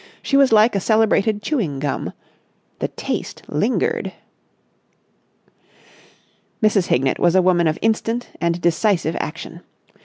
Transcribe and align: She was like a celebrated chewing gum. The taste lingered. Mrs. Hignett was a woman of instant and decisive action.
She 0.23 0.35
was 0.35 0.51
like 0.51 0.75
a 0.75 0.79
celebrated 0.79 1.43
chewing 1.43 1.77
gum. 1.77 2.13
The 2.79 2.87
taste 2.87 3.43
lingered. 3.47 4.13
Mrs. 6.59 6.87
Hignett 6.87 7.19
was 7.19 7.35
a 7.35 7.41
woman 7.43 7.67
of 7.67 7.77
instant 7.83 8.29
and 8.41 8.59
decisive 8.61 9.15
action. 9.19 9.61